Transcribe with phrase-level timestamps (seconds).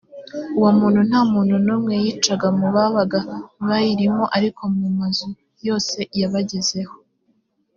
[0.57, 3.19] uwo muntu nta muntu n umwe yicaga mu babaga
[3.67, 5.27] bayirimo ariko mu mazu
[5.67, 6.93] yose yabagezeho